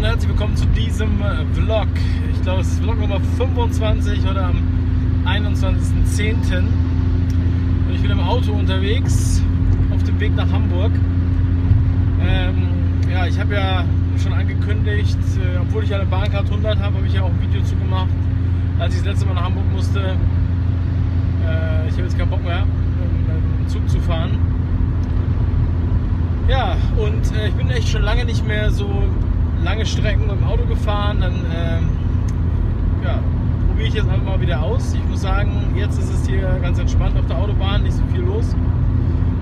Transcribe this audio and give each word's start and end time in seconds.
und 0.00 0.06
herzlich 0.06 0.30
willkommen 0.30 0.56
zu 0.56 0.64
diesem 0.68 1.20
äh, 1.20 1.44
Vlog. 1.52 1.88
Ich 2.32 2.40
glaube, 2.40 2.62
es 2.62 2.68
ist 2.68 2.82
Vlog 2.82 2.98
Nummer 2.98 3.20
25 3.36 4.26
oder 4.26 4.46
am 4.46 4.62
21.10. 5.26 6.56
Und 6.56 7.94
ich 7.94 8.00
bin 8.00 8.10
im 8.10 8.20
Auto 8.20 8.52
unterwegs 8.52 9.42
auf 9.94 10.02
dem 10.04 10.18
Weg 10.18 10.34
nach 10.34 10.50
Hamburg. 10.50 10.90
Ähm, 12.26 12.68
ja, 13.12 13.26
ich 13.26 13.38
habe 13.38 13.52
ja 13.52 13.84
schon 14.16 14.32
angekündigt, 14.32 15.18
äh, 15.36 15.58
obwohl 15.58 15.84
ich 15.84 15.94
eine 15.94 16.06
Bahncard 16.06 16.46
100 16.46 16.78
habe, 16.78 16.96
habe 16.96 17.06
ich 17.06 17.12
ja 17.12 17.20
auch 17.20 17.28
ein 17.28 17.42
Video 17.42 17.62
zu 17.62 17.76
gemacht, 17.76 18.08
als 18.78 18.94
ich 18.94 19.00
das 19.00 19.08
letzte 19.08 19.26
Mal 19.26 19.34
nach 19.34 19.44
Hamburg 19.44 19.70
musste. 19.70 20.00
Äh, 20.00 21.88
ich 21.88 21.92
habe 21.92 22.04
jetzt 22.04 22.16
keinen 22.16 22.30
Bock 22.30 22.42
mehr, 22.42 22.62
im, 22.62 23.60
im 23.60 23.68
Zug 23.68 23.86
zu 23.86 24.00
fahren. 24.00 24.38
Ja, 26.48 26.78
und 26.96 27.36
äh, 27.36 27.48
ich 27.48 27.54
bin 27.54 27.68
echt 27.68 27.90
schon 27.90 28.00
lange 28.00 28.24
nicht 28.24 28.46
mehr 28.46 28.70
so 28.70 28.88
lange 29.62 29.86
Strecken 29.86 30.26
mit 30.26 30.36
dem 30.36 30.44
Auto 30.44 30.64
gefahren. 30.64 31.20
Dann 31.20 31.34
ähm, 31.54 31.88
ja, 33.04 33.18
probiere 33.68 33.88
ich 33.88 33.94
jetzt 33.94 34.08
einfach 34.08 34.26
mal 34.26 34.40
wieder 34.40 34.62
aus. 34.62 34.94
Ich 34.94 35.04
muss 35.08 35.22
sagen, 35.22 35.72
jetzt 35.76 35.98
ist 35.98 36.12
es 36.12 36.28
hier 36.28 36.58
ganz 36.62 36.78
entspannt 36.78 37.16
auf 37.18 37.26
der 37.26 37.38
Autobahn, 37.38 37.82
nicht 37.82 37.94
so 37.94 38.02
viel 38.12 38.22
los. 38.22 38.54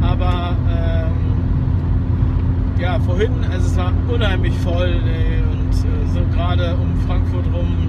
Aber 0.01 0.57
ähm, 0.71 1.29
ja, 2.79 2.99
vorhin, 3.01 3.33
also 3.51 3.67
es 3.67 3.77
war 3.77 3.93
unheimlich 4.09 4.55
voll 4.59 5.01
ey, 5.07 5.43
und 5.43 5.73
äh, 5.73 6.13
so 6.15 6.21
gerade 6.35 6.77
um 6.77 6.97
Frankfurt 7.07 7.47
rum, 7.53 7.89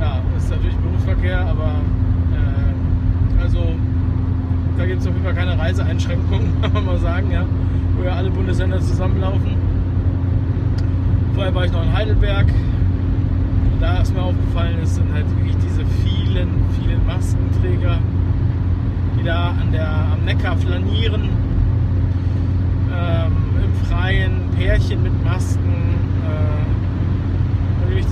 ja, 0.00 0.20
ist 0.36 0.50
natürlich 0.50 0.74
Berufsverkehr, 0.76 1.40
aber 1.40 1.74
äh, 2.32 3.42
also 3.42 3.74
da 4.76 4.86
gibt 4.86 5.00
es 5.00 5.06
auf 5.06 5.14
jeden 5.14 5.24
Fall 5.24 5.34
keine 5.34 5.56
Reiseeinschränkungen, 5.56 6.52
kann 6.62 6.72
man 6.72 6.86
mal 6.86 6.98
sagen, 6.98 7.30
ja, 7.30 7.44
wo 7.96 8.04
ja 8.04 8.14
alle 8.14 8.30
Bundesländer 8.30 8.80
zusammenlaufen. 8.80 9.71
Vorher 11.34 11.54
war 11.54 11.64
ich 11.64 11.72
noch 11.72 11.82
in 11.82 11.92
Heidelberg 11.92 12.46
und 13.72 13.80
da 13.80 13.98
ist 13.98 14.14
mir 14.14 14.22
aufgefallen, 14.22 14.78
es 14.82 14.96
sind 14.96 15.12
halt 15.12 15.24
wirklich 15.30 15.56
diese 15.56 15.84
vielen, 16.04 16.48
vielen 16.78 17.06
Maskenträger, 17.06 17.98
die 19.18 19.24
da 19.24 19.54
an 19.60 19.72
der, 19.72 19.88
am 19.88 20.24
Neckar 20.26 20.56
flanieren. 20.58 21.30
Ähm, 22.94 23.32
Im 23.64 23.86
Freien, 23.88 24.32
Pärchen 24.58 25.02
mit 25.02 25.24
Masken. 25.24 25.96
Äh, 26.28 28.02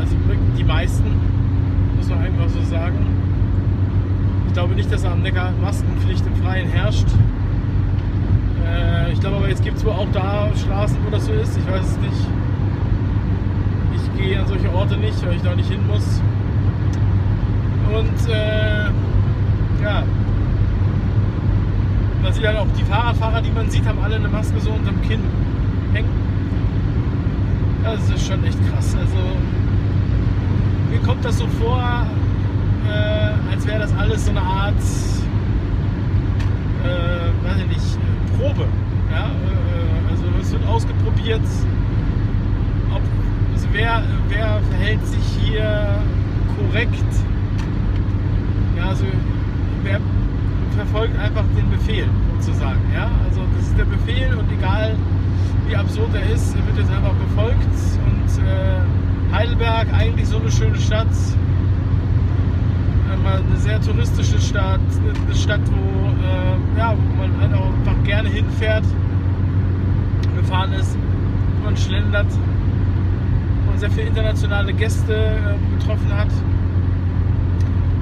also 0.00 0.16
die 0.56 0.64
meisten, 0.64 1.04
muss 1.96 2.08
man 2.08 2.20
einfach 2.20 2.48
so 2.48 2.62
sagen. 2.62 3.06
Ich 4.46 4.54
glaube 4.54 4.74
nicht, 4.74 4.90
dass 4.90 5.04
am 5.04 5.20
Neckar 5.22 5.52
Maskenpflicht 5.60 6.24
im 6.26 6.34
Freien 6.42 6.68
herrscht. 6.68 7.06
Äh, 8.66 9.12
ich 9.12 9.20
glaube 9.20 9.36
aber, 9.36 9.48
jetzt 9.48 9.62
gibt 9.62 9.76
es 9.76 9.84
wohl 9.84 9.92
auch 9.92 10.08
da 10.12 10.48
Straßen, 10.56 10.96
wo 11.04 11.10
das 11.10 11.26
so 11.26 11.32
ist. 11.32 11.58
Ich 11.58 11.70
weiß 11.70 11.84
es 11.84 11.98
nicht. 11.98 12.26
Gehe 14.20 14.38
an 14.38 14.46
solche 14.46 14.70
Orte 14.74 14.96
nicht, 14.96 15.24
weil 15.24 15.36
ich 15.36 15.42
da 15.42 15.54
nicht 15.54 15.70
hin 15.70 15.86
muss. 15.86 16.20
Und 17.90 18.30
äh, 18.30 18.84
ja, 19.82 20.02
man 22.22 22.32
sieht 22.32 22.46
halt 22.46 22.58
auch 22.58 22.66
die 22.78 22.84
Fahrradfahrer, 22.84 23.40
die 23.40 23.50
man 23.50 23.70
sieht, 23.70 23.86
haben 23.86 23.98
alle 23.98 24.16
eine 24.16 24.28
Maske 24.28 24.60
so 24.60 24.70
unterm 24.70 25.00
Kinn 25.02 25.20
hängen. 25.92 26.10
Das 27.82 28.10
ist 28.10 28.26
schon 28.26 28.44
echt 28.44 28.58
krass. 28.70 28.94
Also 28.94 29.18
mir 30.90 31.00
kommt 31.00 31.24
das 31.24 31.38
so 31.38 31.46
vor, 31.46 32.06
äh, 32.88 33.52
als 33.52 33.66
wäre 33.66 33.78
das 33.80 33.92
alles 33.94 34.26
so 34.26 34.32
eine 34.32 34.42
Art, 34.42 34.74
äh, 36.84 37.48
weiß 37.48 37.56
ich 37.58 37.68
nicht, 37.68 37.98
Probe. 38.38 38.66
Ja? 39.10 39.26
Äh, 39.26 40.10
also 40.10 40.24
es 40.40 40.52
wird 40.52 40.66
ausprobiert, 40.66 41.40
ob, 41.40 41.46
also 41.46 41.79
wer, 43.72 44.02
wer 44.28 44.60
verhält 44.70 45.06
sich 45.06 45.24
hier 45.42 46.02
korrekt. 46.56 47.04
Ja, 48.76 48.88
also 48.88 49.04
wer 49.82 50.00
verfolgt 50.76 51.18
einfach 51.18 51.44
den 51.56 51.70
Befehl 51.70 52.08
sozusagen. 52.38 52.80
Ja? 52.94 53.10
Also 53.28 53.42
das 53.56 53.68
ist 53.68 53.78
der 53.78 53.84
Befehl 53.84 54.34
und 54.34 54.50
egal 54.52 54.94
wie 55.66 55.76
absurd 55.76 56.10
er 56.14 56.34
ist, 56.34 56.54
wird 56.54 56.78
jetzt 56.78 56.90
einfach 56.90 57.14
befolgt. 57.14 57.56
Und 58.06 58.44
äh, 58.44 59.34
Heidelberg, 59.34 59.86
eigentlich 59.92 60.26
so 60.28 60.38
eine 60.38 60.50
schöne 60.50 60.78
Stadt, 60.78 61.06
eine 63.24 63.56
sehr 63.58 63.80
touristische 63.80 64.40
Stadt, 64.40 64.80
eine 65.26 65.34
Stadt, 65.34 65.60
wo, 65.66 66.08
äh, 66.24 66.78
ja, 66.78 66.94
wo 66.96 67.26
man 67.26 67.40
einfach 67.40 68.04
gerne 68.04 68.28
hinfährt, 68.28 68.84
gefahren 70.36 70.72
ist, 70.72 70.96
wo 71.58 71.64
man 71.66 71.76
schlendert 71.76 72.26
sehr 73.80 73.90
viele 73.90 74.08
internationale 74.08 74.74
Gäste 74.74 75.14
äh, 75.14 75.78
getroffen 75.78 76.12
hat, 76.12 76.28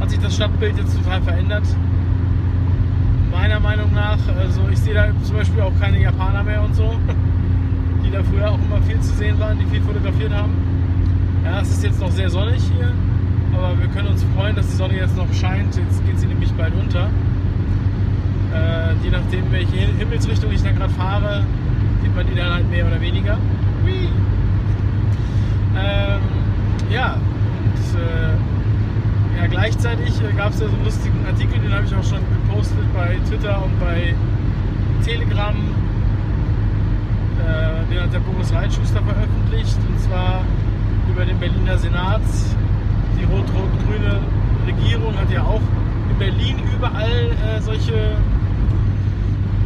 hat 0.00 0.10
sich 0.10 0.18
das 0.18 0.34
Stadtbild 0.34 0.76
jetzt 0.76 0.96
total 0.96 1.22
verändert 1.22 1.64
meiner 3.30 3.60
Meinung 3.60 3.92
nach. 3.94 4.18
Also 4.36 4.62
ich 4.72 4.78
sehe 4.78 4.94
da 4.94 5.06
zum 5.22 5.36
Beispiel 5.36 5.62
auch 5.62 5.72
keine 5.80 6.00
Japaner 6.00 6.42
mehr 6.42 6.62
und 6.62 6.74
so, 6.74 6.94
die 8.04 8.10
da 8.10 8.22
früher 8.24 8.50
auch 8.50 8.58
immer 8.58 8.82
viel 8.82 8.98
zu 9.00 9.14
sehen 9.14 9.38
waren, 9.38 9.56
die 9.58 9.66
viel 9.66 9.80
fotografiert 9.82 10.34
haben. 10.34 10.52
Ja, 11.44 11.60
es 11.60 11.70
ist 11.70 11.84
jetzt 11.84 12.00
noch 12.00 12.10
sehr 12.10 12.28
sonnig 12.28 12.60
hier, 12.76 12.92
aber 13.56 13.78
wir 13.78 13.86
können 13.88 14.08
uns 14.08 14.24
freuen, 14.36 14.56
dass 14.56 14.66
die 14.66 14.76
Sonne 14.76 14.96
jetzt 14.96 15.16
noch 15.16 15.32
scheint. 15.32 15.76
Jetzt 15.76 16.04
geht 16.04 16.18
sie 16.18 16.26
nämlich 16.26 16.52
bald 16.54 16.74
unter. 16.74 17.08
Äh, 18.52 18.94
je 19.04 19.10
nachdem, 19.10 19.52
welche 19.52 19.76
Himmelsrichtung 19.76 20.50
ich 20.50 20.62
dann 20.62 20.74
gerade 20.74 20.92
fahre, 20.94 21.44
sieht 22.02 22.16
man 22.16 22.26
die 22.26 22.34
dann 22.34 22.52
halt 22.52 22.68
mehr 22.68 22.84
oder 22.84 23.00
weniger. 23.00 23.38
Ähm, 25.78 26.20
ja, 26.90 27.14
und 27.14 28.00
äh, 28.00 29.40
ja, 29.40 29.46
gleichzeitig 29.46 30.20
äh, 30.20 30.32
gab 30.36 30.52
es 30.52 30.60
ja 30.60 30.66
so 30.66 30.74
einen 30.74 30.84
lustigen 30.84 31.24
Artikel, 31.26 31.58
den 31.60 31.72
habe 31.72 31.84
ich 31.84 31.94
auch 31.94 32.04
schon 32.04 32.20
gepostet 32.46 32.92
bei 32.94 33.16
Twitter 33.28 33.62
und 33.62 33.78
bei 33.78 34.14
Telegram. 35.04 35.54
Äh, 37.38 37.92
den 37.92 38.02
hat 38.02 38.12
der 38.12 38.20
Boris 38.20 38.52
Reitschuster 38.52 39.00
veröffentlicht 39.02 39.78
und 39.88 40.00
zwar 40.00 40.42
über 41.10 41.24
den 41.24 41.38
Berliner 41.38 41.78
Senat. 41.78 42.22
Die 43.18 43.24
rot-rot-grüne 43.24 44.20
Regierung 44.66 45.16
hat 45.18 45.30
ja 45.30 45.42
auch 45.42 45.62
in 46.10 46.18
Berlin 46.18 46.56
überall 46.74 47.10
äh, 47.10 47.60
solche 47.60 48.16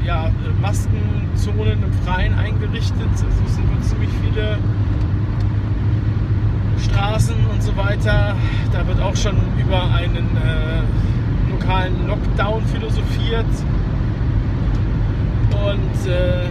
ja, 0.04 0.30
Maskenzonen 0.60 1.82
im 1.82 1.92
Freien 2.04 2.34
eingerichtet. 2.34 3.08
Also 3.12 3.26
es 3.46 3.54
sind 3.54 3.70
wohl 3.70 3.82
ziemlich 3.82 4.10
viele 4.22 4.58
Straßen 6.82 7.36
und 7.52 7.62
so 7.62 7.76
weiter. 7.76 8.34
Da 8.72 8.86
wird 8.86 9.00
auch 9.00 9.16
schon 9.16 9.36
über 9.58 9.90
einen 9.92 10.36
äh, 10.36 11.50
lokalen 11.50 12.06
Lockdown 12.06 12.64
philosophiert. 12.66 13.46
Und 15.50 16.10
äh, 16.10 16.48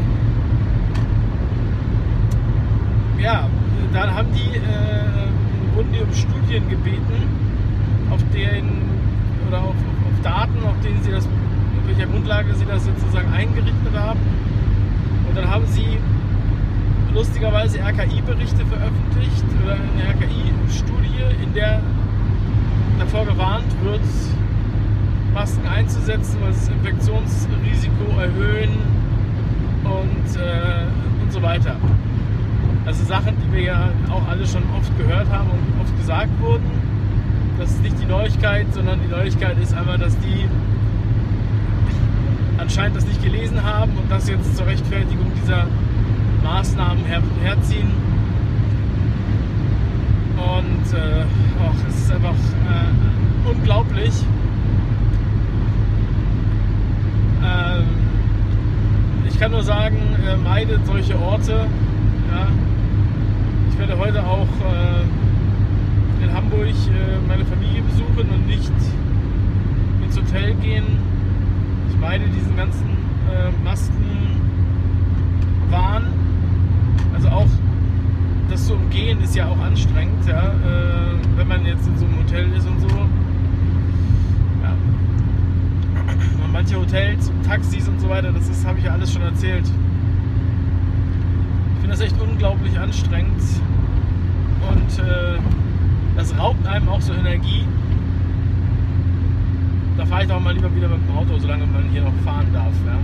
ja, 3.21 3.47
dann 3.93 4.13
haben 4.13 4.27
die, 4.33 4.57
äh, 4.57 5.75
wurden 5.75 5.91
die 5.91 5.99
um 6.01 6.13
Studien 6.13 6.69
gebeten, 6.69 7.27
auf 8.09 8.21
denen 8.33 8.89
oder 9.47 9.59
auf, 9.59 9.75
auf, 9.75 10.21
Daten, 10.23 10.63
auf 10.65 10.79
denen 10.83 11.01
sie 11.03 11.11
das, 11.11 11.25
auf 11.25 11.87
welcher 11.87 12.07
Grundlage 12.07 12.53
sie 12.55 12.65
das 12.65 12.85
sozusagen 12.85 13.31
eingerichtet 13.33 13.93
haben. 13.93 14.19
Und 15.27 15.37
dann 15.37 15.49
haben 15.49 15.65
sie 15.65 15.97
lustigerweise 17.13 17.79
RKI-Berichte 17.79 18.65
veröffentlicht 18.65 19.45
oder 19.63 19.73
eine 19.73 20.13
RKI-Studie, 20.13 21.43
in 21.43 21.53
der 21.53 21.81
davor 22.99 23.25
gewarnt 23.25 23.71
wird, 23.83 24.01
Masken 25.33 25.65
einzusetzen, 25.67 26.37
weil 26.41 26.53
sie 26.53 26.67
das 26.67 26.75
Infektionsrisiko 26.75 28.19
erhöhen 28.19 28.77
und, 29.83 30.41
äh, 30.41 31.23
und 31.23 31.31
so 31.31 31.41
weiter. 31.41 31.75
Also 32.85 33.05
Sachen, 33.05 33.35
die 33.37 33.53
wir 33.53 33.61
ja 33.61 33.89
auch 34.09 34.27
alle 34.27 34.45
schon 34.45 34.63
oft 34.77 34.95
gehört 34.97 35.29
haben 35.29 35.49
und 35.49 35.81
oft 35.81 35.95
gesagt 35.97 36.29
wurden. 36.41 36.65
Das 37.57 37.71
ist 37.71 37.83
nicht 37.83 37.99
die 38.01 38.05
Neuigkeit, 38.05 38.65
sondern 38.73 38.99
die 39.01 39.07
Neuigkeit 39.07 39.57
ist 39.61 39.73
einfach, 39.73 39.99
dass 39.99 40.17
die 40.19 40.47
anscheinend 42.57 42.97
das 42.97 43.05
nicht 43.05 43.23
gelesen 43.23 43.63
haben 43.63 43.91
und 43.97 44.09
das 44.09 44.27
jetzt 44.27 44.57
zur 44.57 44.65
Rechtfertigung 44.65 45.31
dieser 45.41 45.67
Maßnahmen 46.43 47.05
her 47.05 47.21
herziehen. 47.43 47.91
Und 50.37 50.93
äh, 50.93 51.23
och, 51.63 51.75
es 51.87 51.95
ist 51.95 52.11
einfach 52.11 52.33
äh, 52.33 53.49
unglaublich. 53.49 54.13
Ähm, 57.43 57.83
ich 59.27 59.39
kann 59.39 59.51
nur 59.51 59.63
sagen, 59.63 59.97
äh, 60.25 60.35
meidet 60.37 60.85
solche 60.85 61.19
Orte. 61.19 61.67
Ja. 62.31 62.47
Ich 63.69 63.77
werde 63.79 63.97
heute 63.97 64.25
auch 64.25 64.47
äh, 64.47 66.23
in 66.23 66.33
Hamburg 66.33 66.67
äh, 66.67 67.19
meine 67.27 67.45
Familie 67.45 67.81
besuchen 67.83 68.29
und 68.29 68.47
nicht 68.47 68.71
ins 70.03 70.17
Hotel 70.17 70.55
gehen. 70.55 70.85
Ich 71.89 71.97
meide 71.99 72.25
diesen 72.27 72.55
ganzen 72.55 72.89
Maskenwahn. 73.63 74.01
Also 77.23 77.35
auch 77.35 77.47
das 78.49 78.65
anstrengend, 79.61 80.25
ja, 80.25 80.47
äh, 80.47 81.37
wenn 81.37 81.47
man 81.47 81.63
jetzt 81.67 81.85
in 81.85 81.95
so 81.95 82.05
einem 82.05 82.17
Hotel 82.17 82.51
ist 82.51 82.67
und 82.67 82.81
so. 82.81 82.87
Ja. 82.87 84.73
Und 86.43 86.51
manche 86.51 86.79
Hotels, 86.79 87.31
Taxis 87.47 87.87
und 87.87 88.01
so 88.01 88.09
weiter, 88.09 88.31
das 88.31 88.49
ist, 88.49 88.65
habe 88.65 88.79
ich 88.79 88.85
ja 88.85 88.93
alles 88.93 89.13
schon 89.13 89.21
erzählt. 89.21 89.65
Ich 89.65 91.81
finde 91.81 91.89
das 91.89 92.01
echt 92.01 92.19
unglaublich 92.19 92.79
anstrengend 92.79 93.39
und 94.71 94.99
äh, 94.99 95.37
das 96.15 96.35
raubt 96.39 96.65
einem 96.65 96.89
auch 96.89 97.01
so 97.01 97.13
Energie. 97.13 97.67
Da 99.95 100.07
fahre 100.07 100.23
ich 100.23 100.27
doch 100.27 100.39
mal 100.39 100.55
lieber 100.55 100.75
wieder 100.75 100.87
mit 100.87 101.07
dem 101.07 101.15
Auto, 101.15 101.37
solange 101.37 101.67
man 101.67 101.83
hier 101.91 102.01
noch 102.01 102.15
fahren 102.25 102.47
darf. 102.51 102.73
Ja. 102.87 102.97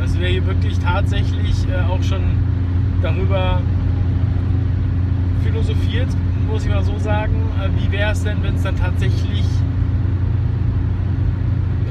Also 0.00 0.20
wäre 0.20 0.30
hier 0.30 0.46
wirklich 0.46 0.78
tatsächlich 0.78 1.68
äh, 1.68 1.82
auch 1.82 2.02
schon 2.02 2.22
darüber 3.02 3.60
philosophiert, 5.44 6.08
muss 6.48 6.64
ich 6.64 6.70
mal 6.70 6.84
so 6.84 6.96
sagen. 6.98 7.34
Äh, 7.60 7.68
wie 7.80 7.90
wäre 7.92 8.12
es 8.12 8.22
denn, 8.22 8.42
wenn 8.42 8.54
es 8.54 8.62
dann 8.62 8.76
tatsächlich 8.76 9.44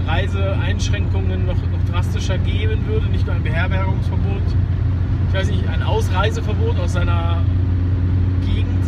Reiseeinschränkungen 0.08 1.46
noch, 1.46 1.56
noch 1.56 1.92
drastischer 1.92 2.38
geben 2.38 2.86
würde? 2.88 3.08
Nicht 3.08 3.26
nur 3.26 3.36
ein 3.36 3.44
Beherbergungsverbot, 3.44 4.42
ich 5.30 5.34
weiß 5.34 5.50
nicht, 5.50 5.68
ein 5.68 5.84
Ausreiseverbot 5.84 6.80
aus 6.80 6.94
seiner 6.94 7.42
Gegend. 8.46 8.84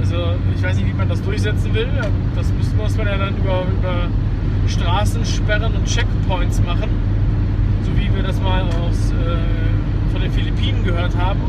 Also 0.00 0.16
ich 0.54 0.62
weiß 0.62 0.76
nicht, 0.76 0.88
wie 0.88 0.92
man 0.92 1.08
das 1.08 1.22
durchsetzen 1.22 1.74
will. 1.74 1.88
Das 2.34 2.52
muss 2.76 2.96
man 2.96 3.06
ja 3.06 3.16
dann 3.16 3.36
über, 3.36 3.62
über 3.78 4.08
Straßensperren 4.66 5.74
und 5.74 5.84
Checkpoints 5.86 6.62
machen, 6.62 6.88
so 7.82 7.96
wie 7.96 8.14
wir 8.14 8.22
das 8.22 8.40
mal 8.40 8.62
aus, 8.62 9.12
äh, 9.12 9.81
von 10.12 10.20
den 10.20 10.30
Philippinen 10.30 10.84
gehört 10.84 11.16
haben. 11.16 11.40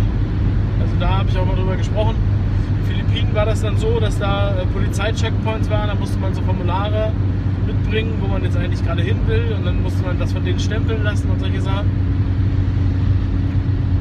Also 0.81 0.95
da 0.99 1.19
habe 1.19 1.29
ich 1.29 1.37
auch 1.37 1.45
mal 1.45 1.55
drüber 1.55 1.75
gesprochen. 1.75 2.15
In 2.15 2.97
den 2.97 3.07
Philippinen 3.07 3.35
war 3.35 3.45
das 3.45 3.61
dann 3.61 3.77
so, 3.77 3.99
dass 3.99 4.17
da 4.17 4.51
äh, 4.51 4.65
Polizeicheckpoints 4.67 5.69
waren, 5.69 5.87
da 5.87 5.95
musste 5.95 6.17
man 6.19 6.33
so 6.33 6.41
Formulare 6.41 7.11
mitbringen, 7.67 8.13
wo 8.21 8.27
man 8.27 8.43
jetzt 8.43 8.57
eigentlich 8.57 8.83
gerade 8.83 9.01
hin 9.01 9.17
will 9.27 9.55
und 9.57 9.65
dann 9.65 9.81
musste 9.83 10.01
man 10.03 10.17
das 10.17 10.33
von 10.33 10.43
denen 10.43 10.59
stempeln 10.59 11.03
lassen 11.03 11.29
und 11.29 11.39
solche 11.39 11.61
Sachen. 11.61 11.89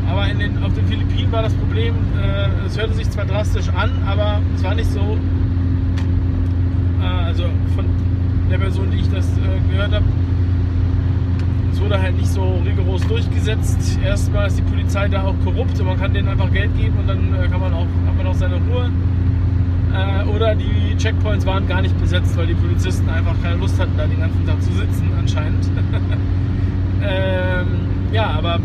Aber 0.09 0.27
den, 0.27 0.63
auf 0.63 0.75
den 0.75 0.87
Philippinen 0.87 1.33
war 1.33 1.43
das 1.43 1.55
Problem, 1.55 1.95
äh, 2.21 2.67
es 2.67 2.79
hörte 2.79 2.95
sich 2.95 3.11
zwar 3.11 3.25
drastisch 3.25 3.69
an, 3.71 3.91
aber 4.07 4.41
es 4.55 4.63
war 4.63 4.75
nicht 4.75 4.91
so, 4.91 5.19
äh, 7.01 7.05
also 7.05 7.45
von 7.75 7.87
der 8.51 8.59
Person, 8.59 8.91
die 8.91 8.99
ich 8.99 9.11
das 9.11 9.27
äh, 9.39 9.73
gehört 9.73 9.93
habe, 9.93 10.05
wurde 11.83 12.01
halt 12.01 12.17
nicht 12.17 12.29
so 12.29 12.61
rigoros 12.65 13.07
durchgesetzt. 13.07 13.99
Erstmal 14.05 14.47
ist 14.47 14.59
die 14.59 14.63
Polizei 14.63 15.09
da 15.09 15.25
auch 15.25 15.35
korrupt 15.45 15.79
und 15.81 15.87
man 15.87 15.99
kann 15.99 16.15
denen 16.15 16.29
einfach 16.29 16.51
Geld 16.53 16.77
geben 16.77 16.97
und 16.99 17.09
dann 17.09 17.35
äh, 17.35 17.49
kann 17.49 17.61
man 17.61 17.75
auch, 17.75 17.87
hat 18.07 18.17
man 18.17 18.27
auch 18.27 18.35
seine 18.35 18.57
Ruhe. 18.57 18.91
Äh, 19.93 20.29
oder 20.29 20.55
die 20.55 20.97
Checkpoints 20.97 21.45
waren 21.45 21.67
gar 21.67 21.83
nicht 21.83 21.99
besetzt, 21.99 22.37
weil 22.37 22.47
die 22.47 22.55
Polizisten 22.55 23.09
einfach 23.09 23.35
keine 23.43 23.57
Lust 23.57 23.79
hatten, 23.79 23.93
da 23.97 24.07
den 24.07 24.21
ganzen 24.21 24.47
Tag 24.47 24.63
zu 24.63 24.73
sitzen, 24.73 25.11
anscheinend. 25.19 25.67
ähm, 27.03 27.67
ja, 28.13 28.27
aber 28.31 28.61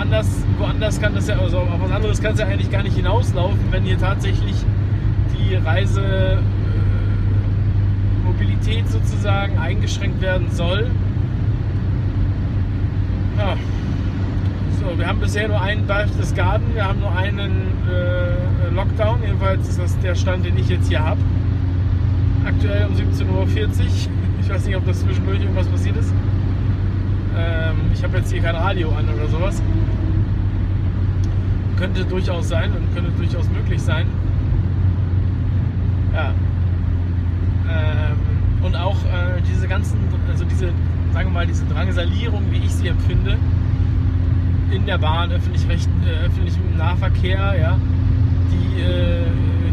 anders, 0.00 0.44
woanders 0.58 1.00
kann 1.00 1.14
das 1.14 1.28
ja, 1.28 1.38
also 1.38 1.58
auf 1.58 1.80
was 1.80 1.90
anderes 1.90 2.22
kann 2.22 2.34
es 2.34 2.40
ja 2.40 2.46
eigentlich 2.46 2.70
gar 2.70 2.82
nicht 2.82 2.96
hinauslaufen, 2.96 3.58
wenn 3.70 3.82
hier 3.82 3.98
tatsächlich 3.98 4.54
die 5.36 5.56
Reise 5.56 6.38
Mobilität 8.24 8.88
sozusagen 8.88 9.58
eingeschränkt 9.58 10.20
werden 10.20 10.50
soll. 10.50 10.90
Ja. 13.38 13.56
So, 14.80 14.98
wir 14.98 15.06
haben 15.06 15.20
bisher 15.20 15.46
nur 15.48 15.60
einen 15.60 15.86
Berchtesgaden, 15.86 16.74
wir 16.74 16.84
haben 16.84 17.00
nur 17.00 17.16
einen 17.16 17.52
äh, 17.88 18.74
Lockdown, 18.74 19.22
jedenfalls 19.22 19.68
ist 19.68 19.78
das 19.78 19.98
der 20.00 20.14
Stand, 20.14 20.44
den 20.44 20.56
ich 20.58 20.68
jetzt 20.68 20.88
hier 20.88 21.04
habe. 21.04 21.20
Aktuell 22.44 22.86
um 22.86 22.94
17.40 22.94 23.28
Uhr. 23.28 23.46
Ich 24.40 24.54
weiß 24.54 24.64
nicht, 24.64 24.76
ob 24.76 24.86
das 24.86 25.00
zwischendurch 25.00 25.40
irgendwas 25.40 25.66
passiert 25.66 25.96
ist. 25.98 26.10
Ähm, 27.36 27.76
ich 27.92 28.02
habe 28.02 28.16
jetzt 28.16 28.32
hier 28.32 28.40
kein 28.40 28.56
Radio 28.56 28.88
an 28.92 29.06
oder 29.14 29.28
sowas. 29.28 29.62
Könnte 31.76 32.02
durchaus 32.06 32.48
sein 32.48 32.72
und 32.72 32.94
könnte 32.94 33.10
durchaus 33.10 33.46
möglich 33.50 33.82
sein. 33.82 34.06
Ja. 36.14 36.32
Ähm, 37.70 38.64
und 38.64 38.74
auch 38.74 38.96
äh, 39.04 39.42
diese 39.52 39.68
ganzen, 39.68 39.98
also 40.30 40.46
diese, 40.46 40.72
sagen 41.12 41.30
wir 41.30 41.34
mal, 41.34 41.46
diese 41.46 41.64
Drangsalierung, 41.66 42.44
wie 42.50 42.58
ich 42.58 42.72
sie 42.72 42.88
empfinde, 42.88 43.36
in 44.70 44.86
der 44.86 44.98
Bahn, 44.98 45.30
öffentlich 45.32 45.66
recht, 45.68 45.88
äh, 46.06 46.26
öffentlichem 46.26 46.76
Nahverkehr, 46.76 47.54
ja, 47.58 47.78
die, 48.52 48.80
äh, 48.80 49.24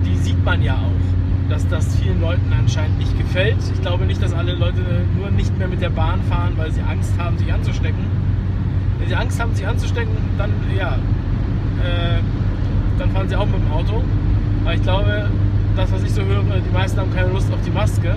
die 0.06 0.18
sieht 0.18 0.44
man 0.44 0.62
ja 0.62 0.74
auch, 0.74 1.50
dass 1.50 1.68
das 1.68 1.96
vielen 1.98 2.22
Leuten 2.22 2.52
anscheinend 2.58 2.98
nicht 2.98 3.18
gefällt. 3.18 3.58
Ich 3.74 3.82
glaube 3.82 4.06
nicht, 4.06 4.22
dass 4.22 4.34
alle 4.34 4.54
Leute 4.54 4.82
nur 5.18 5.30
nicht 5.32 5.58
mehr 5.58 5.68
mit 5.68 5.82
der 5.82 5.90
Bahn 5.90 6.22
fahren, 6.24 6.54
weil 6.56 6.72
sie 6.72 6.82
Angst 6.82 7.14
haben, 7.18 7.38
sich 7.38 7.52
anzustecken. 7.52 8.06
Wenn 9.00 9.10
sie 9.10 9.16
Angst 9.16 9.40
haben, 9.40 9.54
sich 9.54 9.68
anzustecken, 9.68 10.16
dann 10.38 10.52
ja, 10.78 10.94
äh, 11.84 12.20
dann 12.98 13.12
fahren 13.12 13.28
sie 13.28 13.36
auch 13.36 13.46
mit 13.46 13.58
dem 13.58 13.72
Auto. 13.72 14.04
Aber 14.64 14.74
ich 14.74 14.82
glaube, 14.82 15.30
das, 15.76 15.92
was 15.92 16.04
ich 16.04 16.12
so 16.12 16.24
höre, 16.24 16.42
die 16.42 16.74
meisten 16.74 17.00
haben 17.00 17.14
keine 17.14 17.32
Lust 17.32 17.52
auf 17.52 17.60
die 17.66 17.72
Maske. 17.72 18.16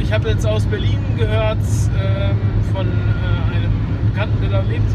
Ich 0.00 0.12
habe 0.12 0.28
jetzt 0.28 0.46
aus 0.46 0.64
Berlin 0.66 0.98
gehört 1.16 1.58
ähm, 1.58 2.36
von 2.72 2.86
äh, 2.86 3.56
einem 3.56 3.72
Bekannten, 4.12 4.40
der 4.40 4.50
da 4.50 4.60
lebt, 4.68 4.94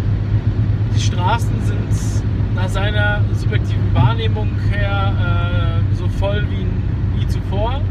die 0.95 1.01
Straßen 1.01 1.53
sind 1.65 2.55
nach 2.55 2.69
seiner 2.69 3.21
subjektiven 3.33 3.93
Wahrnehmung 3.93 4.49
her 4.71 5.81
äh, 5.91 5.95
so 5.95 6.07
voll 6.07 6.43
wie 6.49 7.19
nie 7.19 7.27
zuvor. 7.27 7.81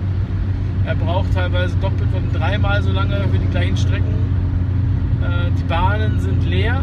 Er 0.87 0.95
braucht 0.95 1.33
teilweise 1.35 1.77
doppelt 1.77 2.09
und 2.15 2.33
dreimal 2.39 2.83
so 2.83 2.91
lange 2.91 3.17
für 3.31 3.39
die 3.39 3.49
gleichen 3.51 3.77
Strecken. 3.77 4.15
Äh, 5.23 5.51
die 5.59 5.65
Bahnen 5.65 6.19
sind 6.21 6.45
leer. 6.49 6.83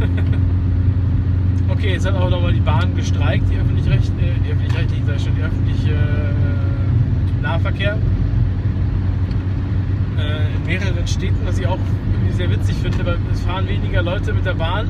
okay, 1.68 1.92
jetzt 1.92 2.06
hat 2.06 2.14
auch 2.14 2.30
nochmal 2.30 2.52
die 2.52 2.60
Bahn 2.60 2.94
gestreikt, 2.96 3.44
die 3.50 3.56
öffentlich-rechtliche, 3.56 4.26
äh, 4.26 4.52
öffentlich-rechtliche, 4.52 5.30
die 5.36 5.42
öffentliche 5.42 5.92
äh, 5.92 7.42
Nahverkehr 7.42 7.98
äh, 10.18 10.56
in 10.56 10.66
mehreren 10.66 11.06
Städten, 11.06 11.40
was 11.44 11.58
ich 11.58 11.66
auch 11.66 11.78
irgendwie 12.12 12.32
sehr 12.32 12.50
witzig 12.50 12.76
finde, 12.76 13.04
weil 13.04 13.18
es 13.32 13.40
fahren 13.40 13.68
weniger 13.68 14.02
Leute 14.02 14.32
mit 14.32 14.44
der 14.44 14.54
Bahn 14.54 14.88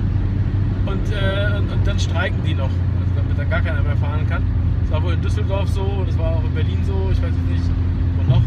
und, 0.87 1.13
äh, 1.13 1.57
und, 1.57 1.73
und, 1.73 1.87
dann 1.87 1.99
streiken 1.99 2.39
die 2.47 2.55
noch, 2.55 2.65
also 2.65 3.13
damit 3.17 3.39
dann 3.39 3.51
gar 3.51 3.61
keiner 3.61 3.83
mehr 3.83 3.97
fahren 3.97 4.27
kann. 4.29 4.43
Das 4.83 4.93
war 4.93 5.03
wohl 5.03 5.15
in 5.15 5.23
Düsseldorf 5.23 5.69
so, 5.69 6.05
das 6.07 6.19
war 6.19 6.37
auch 6.37 6.45
in 6.45 6.55
Berlin 6.55 6.79
so, 6.85 7.09
ich 7.11 7.23
weiß 7.23 7.33
jetzt 7.35 7.51
nicht, 7.51 7.71
wo 8.17 8.35
noch. 8.35 8.43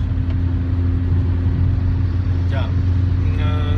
Ja. 2.51 2.65
Äh, 3.39 3.77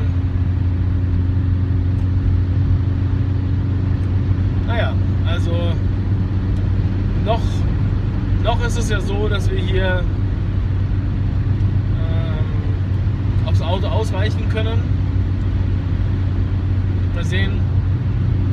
naja, 4.68 4.94
also 5.26 5.52
noch, 7.26 7.42
noch 8.44 8.66
ist 8.66 8.78
es 8.78 8.90
ja 8.90 9.00
so, 9.00 9.28
dass 9.28 9.50
wir 9.50 9.58
hier 9.58 10.04
Auto 13.70 13.88
ausweichen 13.88 14.50
können. 14.50 14.80
Mal 17.14 17.24
sehen. 17.24 17.60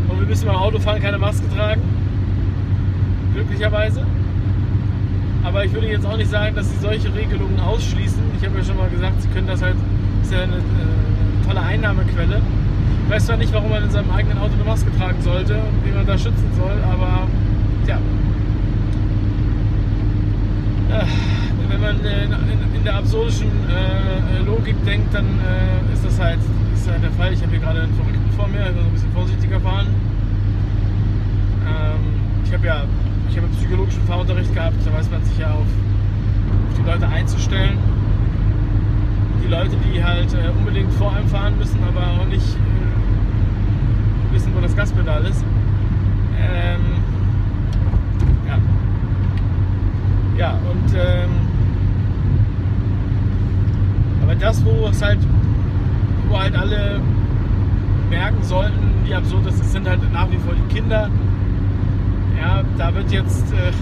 Und 0.08 0.20
wir 0.20 0.26
müssen 0.26 0.46
beim 0.46 0.56
Autofahren 0.56 1.00
keine 1.00 1.18
Maske 1.18 1.48
tragen. 1.56 1.80
Glücklicherweise. 3.32 4.06
Aber 5.42 5.64
ich 5.64 5.72
würde 5.72 5.88
jetzt 5.88 6.04
auch 6.04 6.16
nicht 6.16 6.30
sagen, 6.30 6.54
dass 6.54 6.70
sie 6.70 6.78
solche 6.78 7.14
Regelungen 7.14 7.58
ausschließen. 7.60 8.22
Ich 8.38 8.46
habe 8.46 8.58
ja 8.58 8.64
schon 8.64 8.76
mal 8.76 8.90
gesagt, 8.90 9.22
sie 9.22 9.28
können 9.28 9.46
das 9.46 9.62
halt, 9.62 9.76
das 10.18 10.28
ist 10.28 10.34
ja 10.34 10.42
eine, 10.42 10.56
äh, 10.56 11.46
tolle 11.46 11.62
Einnahmequelle. 11.62 12.42
Ich 13.04 13.10
weiß 13.10 13.26
zwar 13.26 13.36
nicht, 13.36 13.52
warum 13.52 13.70
man 13.70 13.84
in 13.84 13.90
seinem 13.90 14.10
eigenen 14.10 14.38
Auto 14.38 14.52
eine 14.54 14.64
Maske 14.64 14.90
tragen 14.98 15.22
sollte 15.22 15.54
und 15.54 15.88
wie 15.88 15.94
man 15.94 16.06
da 16.06 16.18
schützen 16.18 16.50
soll, 16.56 16.76
aber 16.92 17.28
ja. 17.86 17.96
Äh, 20.90 21.06
wenn 21.70 21.80
man 21.80 21.95
in, 22.08 22.32
in, 22.32 22.74
in 22.76 22.84
der 22.84 22.96
absurdischen 22.96 23.50
äh, 23.68 24.44
Logik 24.44 24.76
denkt, 24.84 25.14
dann 25.14 25.26
äh, 25.26 25.92
ist 25.92 26.04
das 26.04 26.20
halt 26.20 26.38
ist 26.74 26.88
halt 26.88 27.02
der 27.02 27.10
Fall. 27.12 27.32
Ich 27.32 27.42
habe 27.42 27.50
hier 27.50 27.60
gerade 27.60 27.82
einen 27.82 27.94
Verrückten 27.94 28.30
vor 28.36 28.48
mir, 28.48 28.64
also 28.64 28.80
ein 28.80 28.92
bisschen 28.92 29.12
vorsichtiger 29.12 29.60
fahren. 29.60 29.86
Ähm, 31.66 32.00
ich 32.44 32.52
habe 32.52 32.66
ja 32.66 32.84
ich 33.36 33.36
habe 33.36 33.48
psychologischen 33.48 34.02
Fahrunterricht 34.04 34.54
gehabt, 34.54 34.76
da 34.84 34.92
weiß 34.94 35.10
man 35.10 35.22
sich 35.24 35.36
ja 35.38 35.50
auf, 35.50 35.66
auf 35.66 36.78
die 36.78 36.90
Leute 36.90 37.06
einzustellen. 37.06 37.76
Die 39.44 39.48
Leute, 39.48 39.76
die 39.84 40.02
halt 40.02 40.32
äh, 40.32 40.48
unbedingt 40.58 40.92
vor 40.94 41.12
einem 41.12 41.28
fahren 41.28 41.58
müssen, 41.58 41.78
aber 41.86 42.06
auch 42.18 42.26
nicht 42.26 42.56
äh, 42.56 44.34
wissen, 44.34 44.54
wo 44.54 44.60
das 44.60 44.74
Gaspedal 44.74 45.24
ist. 45.26 45.44
Ähm, 46.40 46.80
ja. 48.46 48.58
Ja, 50.38 50.58
und 50.70 50.94
ähm, 50.94 51.30
aber 54.22 54.34
das, 54.46 54.64
wo 54.64 54.86
es 54.86 55.02
halt, 55.02 55.18
wo 56.28 56.38
halt 56.38 56.54
alle 56.54 57.00
merken 58.08 58.44
sollten, 58.44 58.94
wie 59.04 59.12
absurd 59.12 59.44
das 59.44 59.56
ist, 59.56 59.72
sind 59.72 59.88
halt 59.88 59.98
nach 60.12 60.30
wie 60.30 60.36
vor 60.36 60.54
die 60.54 60.72
Kinder. 60.72 61.10
Ja, 62.40 62.62
da 62.78 62.94
wird 62.94 63.10
jetzt, 63.10 63.52
äh, 63.52 63.72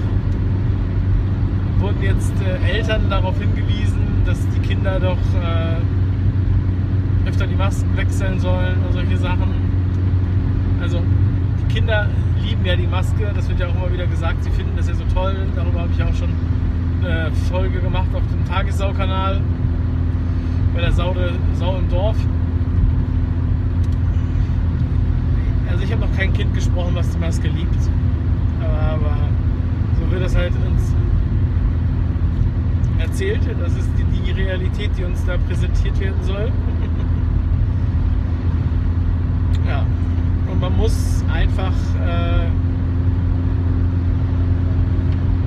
wurden 1.80 2.02
jetzt 2.02 2.32
äh, 2.40 2.76
Eltern 2.76 3.10
darauf 3.10 3.38
hingewiesen, 3.38 4.22
dass 4.24 4.38
die 4.54 4.60
Kinder 4.60 4.98
doch 4.98 5.18
äh, 5.18 5.76
öfter 7.28 7.46
die 7.46 7.56
Masken 7.56 7.94
wechseln 7.94 8.40
sollen 8.40 8.76
und 8.86 8.94
solche 8.94 9.18
Sachen. 9.18 9.52
Also 10.80 11.02
die 11.60 11.74
Kinder 11.74 12.08
lieben 12.42 12.64
ja 12.64 12.74
die 12.74 12.86
Maske, 12.86 13.30
das 13.34 13.50
wird 13.50 13.60
ja 13.60 13.66
auch 13.66 13.74
immer 13.74 13.92
wieder 13.92 14.06
gesagt, 14.06 14.42
sie 14.42 14.50
finden 14.50 14.78
das 14.78 14.88
ja 14.88 14.94
so 14.94 15.04
toll. 15.12 15.36
Darüber 15.54 15.80
habe 15.80 15.90
ich 15.94 16.02
auch 16.02 16.14
schon 16.14 16.30
eine 17.02 17.30
Folge 17.50 17.80
gemacht 17.80 18.08
auf 18.14 18.22
dem 18.32 18.46
Tagessau-Kanal 18.48 19.42
bei 20.74 20.80
der 20.80 20.92
Sau, 20.92 21.14
Sau 21.54 21.76
im 21.76 21.88
Dorf. 21.88 22.16
Also 25.70 25.84
ich 25.84 25.92
habe 25.92 26.02
noch 26.02 26.16
kein 26.16 26.32
Kind 26.32 26.52
gesprochen, 26.52 26.94
was 26.94 27.10
die 27.10 27.18
Maske 27.18 27.48
liebt. 27.48 27.90
Aber 28.60 29.16
so 29.98 30.10
wird 30.10 30.22
das 30.22 30.36
halt 30.36 30.52
uns 30.52 30.94
erzählt. 32.98 33.40
Das 33.60 33.76
ist 33.76 33.88
die, 33.96 34.04
die 34.20 34.32
Realität, 34.32 34.90
die 34.98 35.04
uns 35.04 35.24
da 35.24 35.36
präsentiert 35.36 35.98
werden 36.00 36.22
soll. 36.22 36.50
ja. 39.68 39.86
Und 40.50 40.60
man 40.60 40.76
muss 40.76 41.24
einfach, 41.32 41.72
äh, 42.04 42.48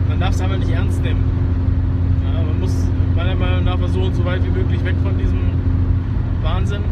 man 0.07 0.19
darf 0.19 0.33
es 0.33 0.41
einfach 0.41 0.57
nicht 0.57 0.71
ernst 0.71 1.01
nehmen. 1.03 1.23
Ja, 2.23 2.43
man 2.43 2.59
muss 2.59 2.87
meiner 3.17 3.35
Meinung 3.35 3.63
nach 3.63 3.79
versuchen, 3.79 4.13
so 4.13 4.23
weit 4.23 4.43
wie 4.45 4.49
möglich 4.49 4.85
weg 4.85 4.95
von 5.01 5.17
diesem 5.17 5.39
Wahnsinn 6.43 6.83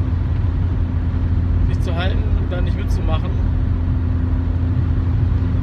sich 1.67 1.79
zu 1.81 1.95
halten 1.95 2.23
und 2.41 2.51
da 2.51 2.59
nicht 2.61 2.75
mitzumachen. 2.75 3.29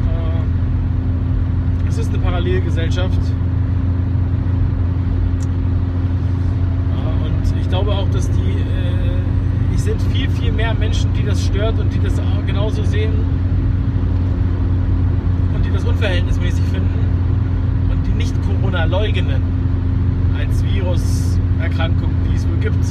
Äh, 0.07 1.89
es 1.89 1.99
ist 1.99 2.11
eine 2.11 2.19
Parallelgesellschaft. 2.19 3.19
und 7.25 7.61
ich 7.61 7.69
glaube 7.69 7.91
auch, 7.91 8.09
dass 8.11 8.31
die, 8.31 8.41
äh, 8.41 9.75
es 9.75 9.83
sind 9.85 10.01
viel, 10.01 10.31
viel 10.31 10.53
mehr 10.53 10.75
Menschen, 10.75 11.13
die 11.13 11.25
das 11.25 11.45
stört 11.45 11.77
und 11.81 11.93
die 11.93 11.99
das 12.01 12.21
genauso 12.47 12.85
sehen 12.85 13.13
und 15.55 15.67
die 15.67 15.73
das 15.73 15.85
unverhältnismäßig 15.85 16.65
finden 16.67 17.91
und 17.91 18.07
die 18.07 18.13
nicht 18.13 18.35
Corona 18.43 18.85
leugnen 18.85 19.52
als 20.43 20.65
Viruserkrankung, 20.65 22.11
die 22.29 22.35
es 22.35 22.49
wohl 22.49 22.57
gibt. 22.57 22.85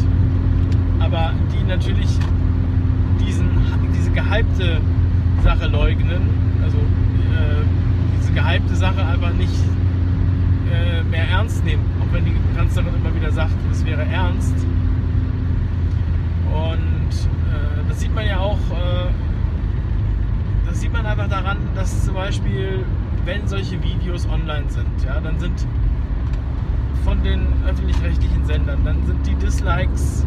Aber 1.00 1.34
die 1.51 1.63
natürlich 1.67 2.10
diesen, 3.20 3.50
diese 3.93 4.12
gehypte 4.12 4.79
Sache 5.43 5.67
leugnen, 5.67 6.22
also 6.63 6.77
äh, 6.77 7.63
diese 8.20 8.31
gehypte 8.31 8.75
Sache 8.75 9.05
einfach 9.05 9.34
nicht 9.34 9.53
äh, 10.72 11.03
mehr 11.03 11.27
ernst 11.29 11.65
nehmen, 11.65 11.84
auch 12.01 12.13
wenn 12.13 12.25
die 12.25 12.36
Kanzlerin 12.55 12.93
immer 12.96 13.13
wieder 13.15 13.31
sagt, 13.31 13.55
es 13.72 13.86
wäre 13.86 14.03
ernst. 14.03 14.55
Und 16.53 17.13
äh, 17.51 17.89
das 17.89 18.00
sieht 18.00 18.13
man 18.15 18.27
ja 18.27 18.39
auch, 18.39 18.60
äh, 18.72 19.10
das 20.67 20.79
sieht 20.79 20.93
man 20.93 21.05
einfach 21.05 21.27
daran, 21.27 21.58
dass 21.75 22.05
zum 22.05 22.13
Beispiel, 22.13 22.86
wenn 23.25 23.46
solche 23.48 23.81
Videos 23.84 24.27
online 24.27 24.70
sind, 24.70 24.88
ja, 25.05 25.20
dann 25.20 25.38
sind 25.39 25.65
von 27.03 27.22
den 27.24 27.48
öffentlich-rechtlichen 27.67 28.46
Sendern, 28.46 28.84
dann 28.84 29.05
sind 29.05 29.25
die 29.25 29.36
Dislikes 29.36 30.25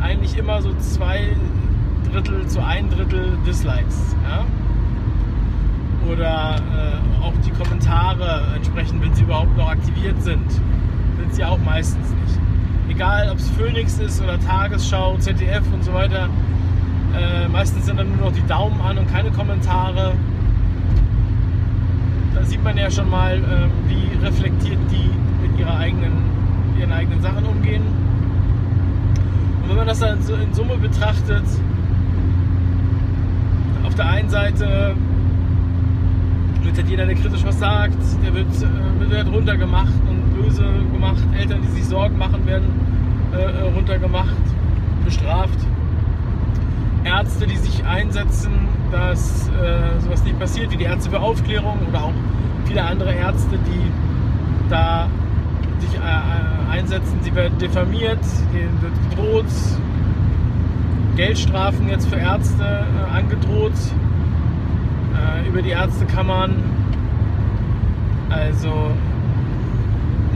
eigentlich 0.00 0.36
immer 0.36 0.60
so 0.62 0.72
zwei 0.74 1.36
Drittel 2.12 2.46
zu 2.46 2.64
ein 2.64 2.90
Drittel 2.90 3.36
Dislikes. 3.46 4.16
Ja? 4.28 4.44
Oder 6.10 6.56
äh, 6.56 7.24
auch 7.24 7.32
die 7.44 7.50
Kommentare 7.50 8.52
entsprechend, 8.54 9.02
wenn 9.02 9.14
sie 9.14 9.22
überhaupt 9.22 9.56
noch 9.56 9.68
aktiviert 9.68 10.20
sind, 10.22 10.50
sind 10.50 11.34
sie 11.34 11.44
auch 11.44 11.58
meistens 11.58 12.10
nicht. 12.10 12.40
Egal, 12.88 13.30
ob 13.30 13.38
es 13.38 13.50
Phoenix 13.50 13.98
ist 13.98 14.22
oder 14.22 14.38
Tagesschau, 14.38 15.16
ZDF 15.18 15.64
und 15.72 15.82
so 15.82 15.92
weiter, 15.92 16.28
äh, 17.16 17.48
meistens 17.48 17.86
sind 17.86 17.98
dann 17.98 18.08
nur 18.16 18.28
noch 18.28 18.32
die 18.32 18.46
Daumen 18.46 18.80
an 18.80 18.98
und 18.98 19.10
keine 19.10 19.30
Kommentare. 19.30 20.12
Da 22.34 22.44
sieht 22.44 22.62
man 22.62 22.76
ja 22.76 22.90
schon 22.90 23.10
mal, 23.10 23.36
äh, 23.38 23.88
wie 23.88 24.24
reflektiert 24.24 24.78
die 24.90 25.10
ihrer 25.58 25.76
eigenen, 25.76 26.12
ihren 26.78 26.92
eigenen 26.92 27.20
Sachen 27.20 27.44
umgehen. 27.44 27.82
Und 29.62 29.70
wenn 29.70 29.76
man 29.76 29.86
das 29.86 29.98
dann 29.98 30.18
in 30.18 30.54
Summe 30.54 30.76
betrachtet, 30.76 31.44
auf 33.84 33.94
der 33.94 34.06
einen 34.06 34.28
Seite 34.28 34.94
wird 36.62 36.76
halt 36.76 36.88
jeder, 36.88 37.06
der 37.06 37.14
kritisch 37.14 37.44
was 37.44 37.58
sagt, 37.58 37.96
der 38.24 38.34
wird, 38.34 38.48
äh, 38.48 39.10
wird 39.10 39.32
runtergemacht 39.32 39.94
und 40.08 40.34
böse 40.34 40.64
gemacht. 40.92 41.22
Eltern, 41.38 41.62
die 41.62 41.68
sich 41.68 41.84
Sorgen 41.84 42.18
machen, 42.18 42.44
werden 42.46 42.68
äh, 43.32 43.40
äh, 43.40 43.62
runtergemacht, 43.74 44.36
bestraft. 45.04 45.58
Ärzte, 47.04 47.46
die 47.46 47.56
sich 47.56 47.84
einsetzen, 47.84 48.50
dass 48.90 49.48
äh, 49.48 50.00
sowas 50.00 50.24
nicht 50.24 50.38
passiert, 50.40 50.72
wie 50.72 50.76
die 50.76 50.84
Ärzte 50.84 51.10
für 51.10 51.20
Aufklärung 51.20 51.78
oder 51.88 52.04
auch 52.04 52.12
viele 52.64 52.82
andere 52.82 53.12
Ärzte, 53.12 53.56
die 53.58 53.90
da 54.68 55.08
sich 55.80 55.94
äh, 55.94 56.02
äh 56.02 56.70
einsetzen, 56.70 57.18
sie 57.22 57.34
werden 57.34 57.58
diffamiert, 57.58 58.18
denen 58.52 58.80
wird 58.82 58.92
gedroht, 59.10 59.46
Geldstrafen 61.16 61.88
jetzt 61.88 62.08
für 62.08 62.16
Ärzte 62.16 62.62
äh, 62.62 63.16
angedroht 63.16 63.72
äh, 65.14 65.48
über 65.48 65.62
die 65.62 65.70
Ärztekammern. 65.70 66.54
Also 68.28 68.90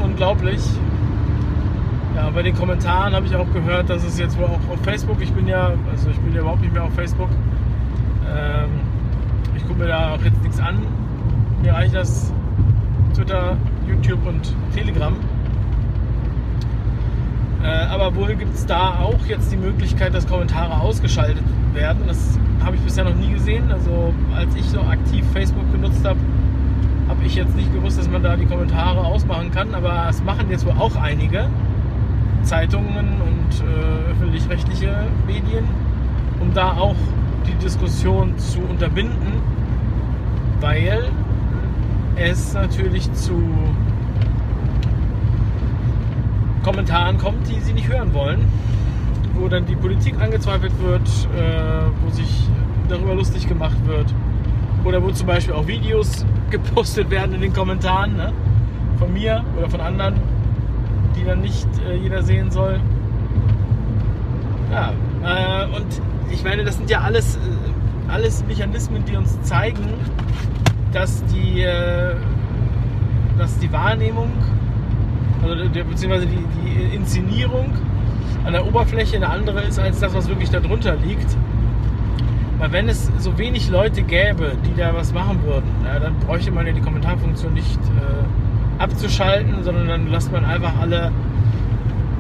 unglaublich. 0.03 0.63
Ja, 2.17 2.31
bei 2.31 2.43
den 2.43 2.55
Kommentaren 2.55 3.15
habe 3.15 3.27
ich 3.27 3.37
auch 3.37 3.51
gehört, 3.53 3.91
dass 3.91 4.05
es 4.05 4.19
jetzt 4.19 4.39
wohl 4.39 4.47
auch 4.47 4.73
auf 4.73 4.81
Facebook, 4.83 5.21
ich 5.21 5.33
bin 5.33 5.47
ja, 5.47 5.73
also 5.91 6.11
ich 6.11 6.19
bin 6.19 6.35
ja 6.35 6.41
überhaupt 6.41 6.63
nicht 6.63 6.73
mehr 6.73 6.85
auf 6.85 6.95
Facebook. 6.95 7.29
Ähm, 8.29 8.71
ich 9.57 9.67
gucke 9.67 9.81
mir 9.81 9.89
da 9.89 10.15
auch 10.15 10.23
jetzt 10.25 10.43
nichts 10.43 10.59
an. 10.61 10.79
Mir 11.63 11.75
reicht 11.75 11.95
das 11.95 12.33
Twitter, 13.15 13.57
YouTube 13.91 14.27
und 14.27 14.55
Telegram. 14.75 15.15
Äh, 17.63 17.67
aber 17.67 18.15
wohl 18.15 18.35
gibt 18.35 18.55
es 18.55 18.65
da 18.65 19.01
auch 19.01 19.27
jetzt 19.27 19.53
die 19.53 19.57
Möglichkeit, 19.57 20.15
dass 20.15 20.27
Kommentare 20.27 20.81
ausgeschaltet 20.81 21.45
werden. 21.75 22.05
Das 22.07 22.39
habe 22.65 22.77
ich 22.77 22.83
bisher 22.83 23.05
noch 23.05 23.15
nie 23.15 23.33
gesehen. 23.33 23.71
Also 23.71 24.15
als 24.35 24.55
ich 24.55 24.65
so 24.65 24.81
aktiv 24.81 25.25
Facebook 25.33 25.71
genutzt 25.73 26.05
habe, 26.05 26.19
habe 27.09 27.25
ich 27.25 27.35
jetzt 27.35 27.55
nicht 27.57 27.73
gewusst, 27.75 27.99
dass 27.99 28.09
man 28.09 28.23
da 28.23 28.37
die 28.37 28.47
Kommentare 28.47 29.05
ausmachen 29.05 29.51
kann. 29.51 29.75
Aber 29.75 30.07
es 30.09 30.23
machen 30.23 30.51
jetzt 30.51 30.65
wohl 30.65 30.75
auch 30.79 30.97
einige 30.97 31.49
Zeitungen 32.43 33.21
und 33.21 33.61
äh, 33.61 34.11
öffentlich-rechtliche 34.13 35.07
Medien, 35.27 35.65
um 36.41 36.55
da 36.55 36.73
auch 36.73 36.97
die 37.47 37.55
Diskussion 37.63 38.39
zu 38.39 38.61
unterbinden, 38.61 39.35
weil 40.61 41.11
es 42.21 42.53
natürlich 42.53 43.11
zu 43.15 43.43
Kommentaren 46.63 47.17
kommt, 47.17 47.49
die 47.49 47.59
sie 47.61 47.73
nicht 47.73 47.89
hören 47.89 48.13
wollen, 48.13 48.47
wo 49.35 49.49
dann 49.49 49.65
die 49.65 49.77
Politik 49.77 50.21
angezweifelt 50.21 50.73
wird, 50.83 51.09
äh, 51.35 51.89
wo 52.05 52.11
sich 52.11 52.49
darüber 52.89 53.15
lustig 53.15 53.49
gemacht 53.49 53.79
wird 53.87 54.15
oder 54.85 55.03
wo 55.03 55.11
zum 55.11 55.27
Beispiel 55.27 55.55
auch 55.55 55.67
Videos 55.67 56.27
gepostet 56.51 57.11
werden 57.11 57.35
in 57.35 57.41
den 57.41 57.53
Kommentaren 57.53 58.17
ne? 58.17 58.33
von 58.99 59.13
mir 59.13 59.43
oder 59.57 59.71
von 59.71 59.81
anderen, 59.81 60.15
die 61.17 61.25
dann 61.25 61.41
nicht 61.41 61.69
äh, 61.89 61.97
jeder 61.97 62.23
sehen 62.23 62.51
soll. 62.51 62.79
Ja, 64.71 64.93
äh, 65.25 65.77
und 65.77 65.87
ich 66.31 66.45
meine, 66.45 66.65
das 66.65 66.77
sind 66.77 66.91
ja 66.91 67.01
alles, 67.01 67.37
äh, 67.37 67.39
alles 68.09 68.45
Mechanismen, 68.47 69.05
die 69.07 69.17
uns 69.17 69.41
zeigen, 69.43 69.95
dass 70.93 71.25
die, 71.27 71.63
äh, 71.63 72.15
dass 73.39 73.59
die 73.59 73.73
Wahrnehmung 73.73 74.31
also 75.43 75.55
beziehungsweise 75.69 76.27
die, 76.27 76.45
die 76.65 76.95
Inszenierung 76.95 77.73
an 78.45 78.53
der 78.53 78.67
Oberfläche 78.67 79.17
eine 79.17 79.29
andere 79.29 79.61
ist 79.63 79.79
als 79.79 80.01
das, 80.01 80.15
was 80.15 80.29
wirklich 80.29 80.51
darunter 80.51 80.97
liegt. 80.97 81.37
Weil 82.59 82.73
wenn 82.73 82.89
es 82.89 83.11
so 83.19 83.39
wenig 83.39 83.71
Leute 83.71 84.03
gäbe, 84.03 84.53
die 84.67 84.79
da 84.79 84.95
was 84.95 85.15
machen 85.15 85.43
würden, 85.45 85.71
ja, 85.85 85.99
dann 85.99 86.15
bräuchte 86.19 86.51
man 86.51 86.67
ja 86.67 86.73
die 86.73 86.81
Kommentarfunktion 86.81 87.55
nicht 87.55 87.79
äh, 87.79 88.83
abzuschalten, 88.83 89.63
sondern 89.63 89.89
dann 89.89 90.11
lässt 90.11 90.31
man 90.31 90.45
einfach 90.45 90.73
alle, 90.79 91.11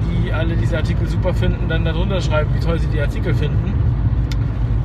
die 0.02 0.32
alle 0.32 0.56
diese 0.56 0.78
Artikel 0.78 1.06
super 1.06 1.34
finden, 1.34 1.68
dann 1.68 1.84
darunter 1.84 2.20
schreiben, 2.22 2.50
wie 2.54 2.60
toll 2.60 2.78
sie 2.78 2.88
die 2.88 3.00
Artikel 3.00 3.34
finden. 3.34 3.74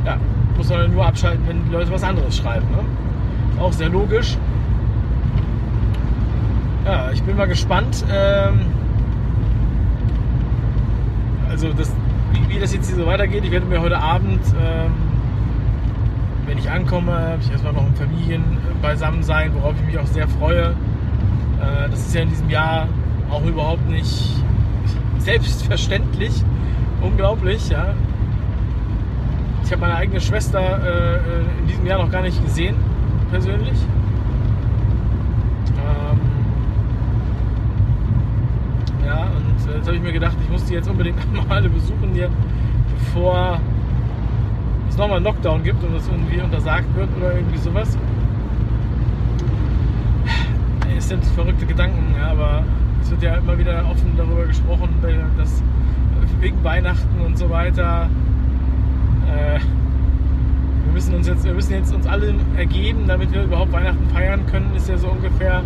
Ja, 0.06 0.18
muss 0.58 0.70
man 0.70 0.92
nur 0.92 1.06
abschalten, 1.06 1.48
wenn 1.48 1.63
die 1.65 1.72
Leute 1.72 1.92
was 1.92 2.04
anderes 2.04 2.36
schreiben. 2.36 2.68
Ne? 2.72 2.80
Auch 3.59 3.71
sehr 3.71 3.89
logisch. 3.89 4.38
Ja, 6.85 7.09
ich 7.12 7.24
bin 7.24 7.38
mal 7.38 7.47
gespannt. 7.47 8.03
Ähm, 8.12 8.62
also 11.50 11.71
das, 11.74 11.91
wie, 12.33 12.53
wie, 12.53 12.59
das 12.59 12.74
jetzt 12.74 12.88
hier 12.88 12.97
so 12.97 13.05
weitergeht. 13.05 13.43
Ich 13.45 13.51
werde 13.51 13.65
mir 13.65 13.81
heute 13.81 13.97
Abend, 13.97 14.41
ähm, 14.59 14.91
wenn 16.45 16.57
ich 16.57 16.69
ankomme, 16.69 17.13
habe 17.13 17.38
ich 17.41 17.51
erstmal 17.51 17.74
noch 17.74 17.85
ein 17.85 17.95
Familienbeisammensein, 17.95 19.53
worauf 19.55 19.74
ich 19.79 19.85
mich 19.85 19.97
auch 19.97 20.05
sehr 20.07 20.27
freue. 20.27 20.75
Äh, 21.62 21.89
das 21.89 22.00
ist 22.01 22.13
ja 22.13 22.21
in 22.21 22.29
diesem 22.29 22.50
Jahr 22.50 22.88
auch 23.31 23.43
überhaupt 23.45 23.89
nicht 23.89 24.43
selbstverständlich. 25.17 26.43
Unglaublich, 27.01 27.69
ja. 27.69 27.93
Ich 29.63 29.71
habe 29.71 29.81
meine 29.81 29.95
eigene 29.95 30.21
Schwester 30.21 30.59
äh, 30.59 31.59
in 31.62 31.67
diesem 31.67 31.85
Jahr 31.88 32.03
noch 32.03 32.12
gar 32.12 32.21
nicht 32.21 32.43
gesehen, 32.43 32.75
persönlich. 33.29 33.77
Ähm, 35.77 36.20
ja, 39.05 39.24
und 39.24 39.72
äh, 39.72 39.77
jetzt 39.77 39.88
habe 39.88 39.98
ich 39.98 40.03
mir 40.03 40.13
gedacht, 40.13 40.36
ich 40.41 40.50
muss 40.50 40.65
die 40.65 40.74
jetzt 40.74 40.89
unbedingt 40.89 41.17
mal 41.48 41.62
besuchen 41.70 42.12
hier, 42.13 42.29
bevor 43.00 43.60
es 44.89 44.98
nochmal 44.98 45.17
einen 45.17 45.25
Lockdown 45.25 45.63
gibt 45.63 45.84
und 45.84 45.94
das 45.94 46.08
irgendwie 46.08 46.39
untersagt 46.41 46.96
wird 46.96 47.10
oder 47.17 47.36
irgendwie 47.36 47.58
sowas. 47.58 47.98
Es 50.98 51.10
sind 51.10 51.24
verrückte 51.25 51.65
Gedanken, 51.65 52.15
ja, 52.17 52.32
aber 52.32 52.63
es 53.01 53.12
wird 53.12 53.22
ja 53.22 53.36
immer 53.36 53.58
wieder 53.58 53.86
offen 53.89 54.13
darüber 54.17 54.46
gesprochen, 54.46 54.89
dass 55.38 55.62
wegen 56.39 56.63
Weihnachten 56.63 57.22
und 57.25 57.38
so 57.38 57.50
weiter. 57.50 58.10
Äh, 59.27 59.60
müssen 60.95 61.13
uns 61.13 61.27
jetzt, 61.27 61.43
wir 61.43 61.53
müssen 61.53 61.73
jetzt 61.73 61.93
uns 61.93 62.07
alle 62.07 62.33
ergeben, 62.55 63.03
damit 63.05 63.33
wir 63.33 63.43
überhaupt 63.43 63.73
Weihnachten 63.73 64.07
feiern 64.13 64.45
können, 64.45 64.73
ist 64.77 64.87
ja 64.87 64.97
so 64.97 65.09
ungefähr 65.09 65.61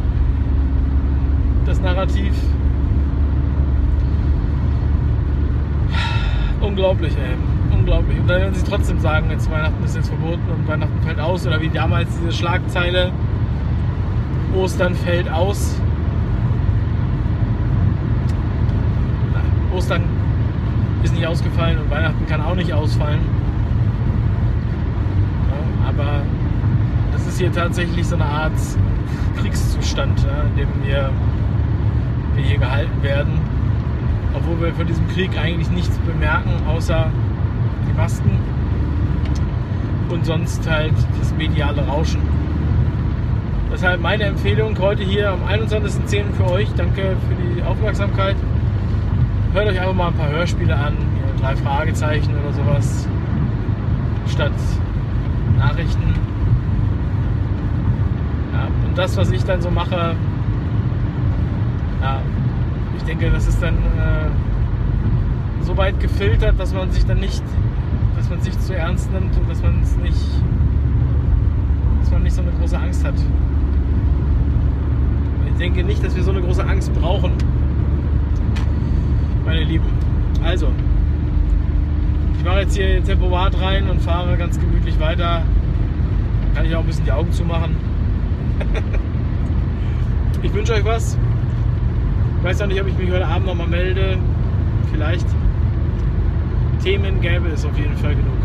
das 1.67 1.79
Narrativ. 1.81 2.33
Unglaublich, 6.61 7.13
ey. 7.15 7.77
Unglaublich. 7.77 8.19
Und 8.19 8.27
dann 8.27 8.41
werden 8.41 8.55
sie 8.55 8.63
trotzdem 8.63 8.99
sagen, 8.99 9.29
jetzt 9.29 9.49
Weihnachten 9.51 9.83
ist 9.83 9.95
jetzt 9.95 10.09
verboten 10.09 10.41
und 10.51 10.67
Weihnachten 10.67 10.99
fällt 11.05 11.19
aus. 11.19 11.45
Oder 11.45 11.61
wie 11.61 11.69
damals 11.69 12.09
diese 12.17 12.31
Schlagzeile, 12.31 13.11
Ostern 14.55 14.95
fällt 14.95 15.31
aus. 15.31 15.79
Ostern 19.75 20.01
ist 21.03 21.13
nicht 21.13 21.27
ausgefallen 21.27 21.77
und 21.77 21.91
Weihnachten 21.91 22.25
kann 22.25 22.41
auch 22.41 22.55
nicht 22.55 22.73
ausfallen. 22.73 23.38
Aber 25.89 26.21
das 27.11 27.27
ist 27.27 27.39
hier 27.39 27.51
tatsächlich 27.51 28.07
so 28.07 28.15
eine 28.15 28.25
Art 28.25 28.53
Kriegszustand, 29.37 30.25
in 30.51 30.57
dem 30.57 30.67
wir, 30.85 31.09
wir 32.35 32.43
hier 32.43 32.57
gehalten 32.57 33.03
werden. 33.03 33.33
Obwohl 34.33 34.61
wir 34.61 34.73
von 34.73 34.87
diesem 34.87 35.07
Krieg 35.09 35.37
eigentlich 35.37 35.69
nichts 35.71 35.97
bemerken, 35.99 36.51
außer 36.67 37.11
die 37.87 37.97
Masken 37.97 38.39
und 40.09 40.25
sonst 40.25 40.69
halt 40.69 40.93
das 41.19 41.33
mediale 41.33 41.85
Rauschen. 41.85 42.21
Deshalb 43.71 44.01
meine 44.01 44.23
Empfehlung 44.23 44.77
heute 44.79 45.03
hier 45.03 45.31
am 45.31 45.43
21.10. 45.43 46.33
für 46.33 46.51
euch. 46.51 46.69
Danke 46.75 47.15
für 47.27 47.35
die 47.35 47.63
Aufmerksamkeit 47.63 48.35
hört 49.53 49.67
euch 49.67 49.79
einfach 49.79 49.93
mal 49.93 50.07
ein 50.09 50.13
paar 50.13 50.29
Hörspiele 50.29 50.75
an, 50.75 50.95
drei 51.41 51.55
Fragezeichen 51.55 52.31
oder 52.39 52.53
sowas, 52.53 53.07
statt 54.27 54.51
Nachrichten. 55.59 56.15
Ja, 58.53 58.67
und 58.87 58.97
das, 58.97 59.15
was 59.17 59.31
ich 59.31 59.43
dann 59.43 59.61
so 59.61 59.69
mache, 59.69 60.15
ja, 62.01 62.21
ich 62.97 63.03
denke, 63.03 63.29
das 63.29 63.47
ist 63.47 63.61
dann 63.61 63.75
äh, 63.75 64.29
so 65.61 65.77
weit 65.77 65.99
gefiltert, 65.99 66.59
dass 66.59 66.73
man 66.73 66.91
sich 66.91 67.05
dann 67.05 67.19
nicht, 67.19 67.43
dass 68.15 68.29
man 68.29 68.41
sich 68.41 68.57
zu 68.59 68.75
ernst 68.75 69.11
nimmt 69.11 69.37
und 69.37 69.49
dass 69.49 69.61
man 69.61 69.81
es 69.83 69.95
nicht, 69.97 70.25
dass 71.99 72.11
man 72.11 72.23
nicht 72.23 72.33
so 72.33 72.41
eine 72.41 72.51
große 72.51 72.77
Angst 72.77 73.05
hat. 73.05 73.15
Ich 75.51 75.57
denke 75.57 75.83
nicht, 75.83 76.03
dass 76.03 76.15
wir 76.15 76.23
so 76.23 76.31
eine 76.31 76.41
große 76.41 76.65
Angst 76.65 76.93
brauchen 76.93 77.33
meine 79.49 79.63
Lieben. 79.63 79.85
Also, 80.43 80.67
ich 82.37 82.45
mache 82.45 82.59
jetzt 82.59 82.75
hier 82.75 83.03
Tempomat 83.03 83.59
rein 83.59 83.89
und 83.89 83.99
fahre 84.01 84.37
ganz 84.37 84.59
gemütlich 84.59 84.99
weiter. 84.99 85.41
Kann 86.59 86.67
ich 86.67 86.75
auch 86.75 86.81
ein 86.81 86.87
bisschen 86.87 87.05
die 87.05 87.11
Augen 87.13 87.31
zumachen. 87.31 87.73
ich 90.43 90.53
wünsche 90.53 90.73
euch 90.73 90.83
was. 90.83 91.17
Ich 92.37 92.43
weiß 92.43 92.59
noch 92.59 92.67
nicht, 92.67 92.81
ob 92.81 92.87
ich 92.89 92.97
mich 92.97 93.09
heute 93.09 93.25
Abend 93.25 93.47
noch 93.47 93.55
mal 93.55 93.65
melde. 93.65 94.17
Vielleicht. 94.91 95.25
Themen 96.83 97.21
gäbe 97.21 97.47
es 97.47 97.63
auf 97.63 97.77
jeden 97.77 97.95
Fall 97.95 98.13
genug. 98.13 98.35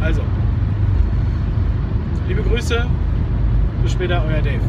Also, 0.00 0.22
liebe 2.28 2.42
Grüße. 2.42 2.86
Bis 3.82 3.90
später, 3.90 4.22
euer 4.24 4.40
Dave. 4.40 4.60